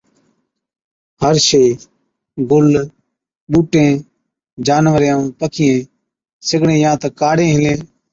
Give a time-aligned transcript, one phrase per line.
[1.21, 1.71] هر شئيءَ،
[2.51, 2.67] گُل،
[3.51, 3.91] ٻُوٽين،
[4.67, 5.79] جانورين ائُون پکِيئَين
[6.47, 7.79] سِگڙين يان تہ ڪاڙين هِلين،